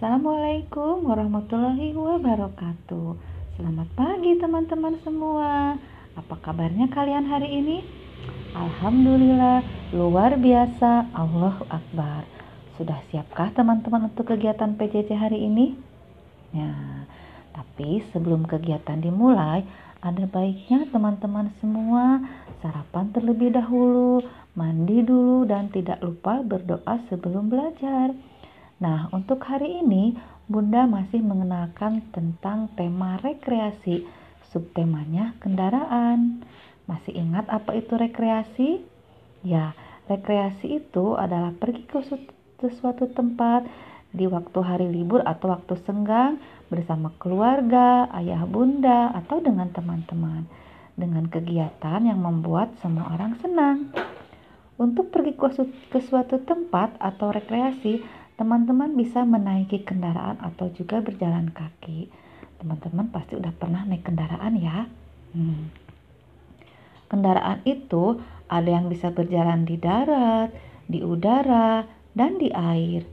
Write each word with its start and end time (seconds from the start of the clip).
Assalamualaikum 0.00 1.12
warahmatullahi 1.12 1.92
wabarakatuh. 1.92 3.20
Selamat 3.60 3.84
pagi 3.92 4.32
teman-teman 4.40 4.96
semua. 5.04 5.76
Apa 6.16 6.40
kabarnya 6.40 6.88
kalian 6.88 7.28
hari 7.28 7.60
ini? 7.60 7.84
Alhamdulillah, 8.56 9.60
luar 9.92 10.40
biasa. 10.40 11.04
Allahu 11.12 11.68
Akbar. 11.68 12.24
Sudah 12.80 12.96
siapkah 13.12 13.52
teman-teman 13.52 14.08
untuk 14.08 14.32
kegiatan 14.32 14.72
PJJ 14.72 15.12
hari 15.20 15.44
ini? 15.44 15.76
Ya, 16.56 17.04
tapi 17.52 18.00
sebelum 18.08 18.48
kegiatan 18.48 19.04
dimulai, 19.04 19.68
ada 20.00 20.24
baiknya 20.24 20.88
teman-teman 20.88 21.52
semua 21.60 22.24
sarapan 22.64 23.12
terlebih 23.12 23.52
dahulu, 23.52 24.24
mandi 24.56 25.04
dulu, 25.04 25.44
dan 25.44 25.68
tidak 25.68 26.00
lupa 26.00 26.40
berdoa 26.40 27.04
sebelum 27.12 27.52
belajar. 27.52 28.16
Nah, 28.80 29.12
untuk 29.12 29.44
hari 29.44 29.84
ini 29.84 30.16
Bunda 30.48 30.88
masih 30.88 31.20
mengenalkan 31.20 32.00
tentang 32.10 32.72
tema 32.74 33.20
rekreasi. 33.20 34.08
Subtemanya 34.50 35.36
kendaraan. 35.38 36.42
Masih 36.88 37.14
ingat 37.14 37.46
apa 37.46 37.76
itu 37.76 37.94
rekreasi? 37.94 38.82
Ya, 39.46 39.76
rekreasi 40.10 40.82
itu 40.82 41.14
adalah 41.14 41.54
pergi 41.54 41.86
ke 41.86 42.68
suatu 42.72 43.06
tempat 43.14 43.68
di 44.10 44.26
waktu 44.26 44.58
hari 44.58 44.90
libur 44.90 45.22
atau 45.22 45.54
waktu 45.54 45.78
senggang 45.86 46.42
bersama 46.66 47.14
keluarga, 47.22 48.10
ayah 48.18 48.42
bunda, 48.42 49.14
atau 49.14 49.38
dengan 49.38 49.70
teman-teman. 49.70 50.50
Dengan 50.98 51.30
kegiatan 51.30 52.00
yang 52.02 52.18
membuat 52.18 52.74
semua 52.82 53.12
orang 53.14 53.38
senang. 53.38 53.94
Untuk 54.80 55.12
pergi 55.12 55.36
ke 55.92 56.00
suatu 56.00 56.40
tempat 56.42 56.96
atau 56.98 57.30
rekreasi, 57.30 58.02
teman-teman 58.40 58.96
bisa 58.96 59.20
menaiki 59.20 59.84
kendaraan 59.84 60.40
atau 60.40 60.72
juga 60.72 61.04
berjalan 61.04 61.52
kaki. 61.52 62.08
Teman-teman 62.56 63.12
pasti 63.12 63.36
udah 63.36 63.52
pernah 63.52 63.84
naik 63.84 64.08
kendaraan 64.08 64.56
ya. 64.56 64.88
Hmm. 65.36 65.68
Kendaraan 67.12 67.60
itu 67.68 68.16
ada 68.48 68.64
yang 68.64 68.88
bisa 68.88 69.12
berjalan 69.12 69.68
di 69.68 69.76
darat, 69.76 70.56
di 70.88 71.04
udara, 71.04 71.84
dan 72.16 72.40
di 72.40 72.48
air. 72.48 73.04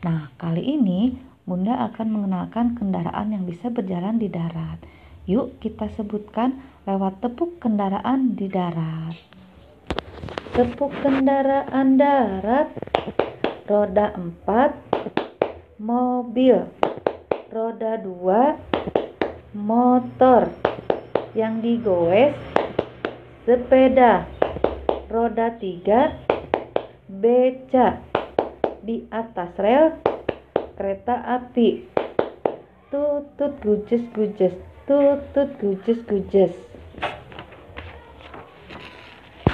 Nah, 0.00 0.32
kali 0.40 0.64
ini 0.64 1.12
Bunda 1.44 1.92
akan 1.92 2.08
mengenalkan 2.08 2.72
kendaraan 2.72 3.36
yang 3.36 3.44
bisa 3.44 3.68
berjalan 3.68 4.16
di 4.16 4.32
darat. 4.32 4.80
Yuk 5.28 5.60
kita 5.60 5.92
sebutkan 5.92 6.56
lewat 6.88 7.20
tepuk 7.20 7.60
kendaraan 7.60 8.32
di 8.32 8.48
darat. 8.48 9.12
Tepuk 10.56 10.94
kendaraan 11.04 12.00
darat 12.00 12.72
roda 13.70 14.10
4 14.18 15.78
mobil. 15.78 16.66
Roda 17.54 18.02
2 18.02 19.54
motor. 19.54 20.50
Yang 21.38 21.54
digoes 21.62 22.34
sepeda. 23.46 24.26
Roda 25.06 25.54
3 25.54 27.14
beca. 27.22 28.02
Di 28.82 29.06
atas 29.14 29.54
rel 29.54 30.02
kereta 30.74 31.22
api. 31.38 31.86
Tutut 32.90 33.54
gujes 33.62 34.02
gujes. 34.10 34.58
Tutut 34.82 35.54
gujes 35.62 36.02
gujes. 36.10 36.50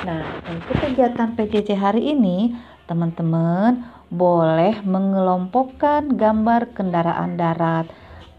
Nah, 0.08 0.40
untuk 0.48 0.78
kegiatan 0.86 1.34
PJJ 1.34 1.74
hari 1.74 2.14
ini, 2.14 2.54
teman-teman 2.86 3.82
boleh 4.08 4.80
mengelompokkan 4.86 6.14
gambar 6.14 6.72
kendaraan 6.72 7.34
darat, 7.34 7.90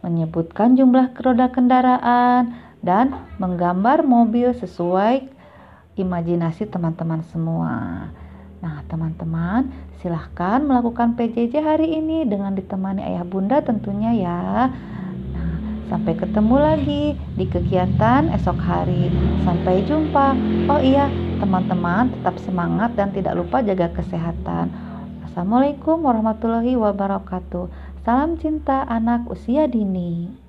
menyebutkan 0.02 0.80
jumlah 0.80 1.12
roda 1.20 1.52
kendaraan, 1.52 2.56
dan 2.80 3.12
menggambar 3.42 4.08
mobil 4.08 4.56
sesuai 4.56 5.28
imajinasi 6.00 6.70
teman-teman 6.72 7.26
semua. 7.28 8.08
Nah, 8.58 8.82
teman-teman, 8.90 9.70
silahkan 10.02 10.64
melakukan 10.64 11.14
PJJ 11.14 11.62
hari 11.62 12.00
ini 12.00 12.26
dengan 12.26 12.58
ditemani 12.58 13.06
ayah 13.06 13.26
bunda 13.28 13.62
tentunya 13.62 14.14
ya. 14.18 14.72
Sampai 15.88 16.20
ketemu 16.20 16.56
lagi 16.60 17.04
di 17.40 17.46
kegiatan 17.48 18.28
esok 18.36 18.60
hari. 18.60 19.08
Sampai 19.48 19.88
jumpa. 19.88 20.36
Oh 20.68 20.84
iya, 20.84 21.08
teman-teman 21.40 22.12
tetap 22.12 22.36
semangat 22.44 22.92
dan 23.00 23.16
tidak 23.16 23.40
lupa 23.40 23.64
jaga 23.64 23.88
kesehatan. 23.96 24.68
Assalamualaikum 25.24 26.04
warahmatullahi 26.04 26.76
wabarakatuh. 26.76 27.72
Salam 28.04 28.36
cinta 28.36 28.84
anak 28.84 29.32
usia 29.32 29.64
dini. 29.70 30.47